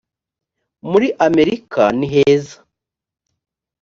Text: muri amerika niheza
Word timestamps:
muri 0.89 1.07
amerika 1.27 1.83
niheza 1.99 2.57